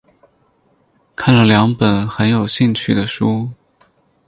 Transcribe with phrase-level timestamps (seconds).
[1.15, 3.51] 看了两本很有兴趣的书